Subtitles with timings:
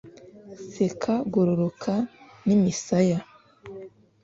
[0.71, 1.93] seka gororoka
[2.45, 3.19] n'imisaya